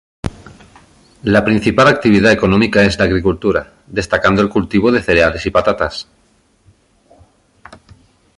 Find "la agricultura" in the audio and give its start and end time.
2.97-3.71